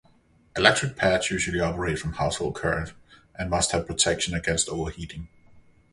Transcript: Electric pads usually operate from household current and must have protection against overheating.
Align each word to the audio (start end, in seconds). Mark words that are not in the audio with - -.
Electric 0.57 0.95
pads 0.95 1.29
usually 1.29 1.59
operate 1.59 1.99
from 1.99 2.13
household 2.13 2.55
current 2.55 2.93
and 3.35 3.51
must 3.51 3.71
have 3.71 3.85
protection 3.85 4.33
against 4.33 4.67
overheating. 4.67 5.27